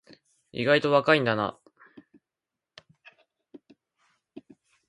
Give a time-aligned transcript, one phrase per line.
[0.51, 1.59] 意外と若いんだな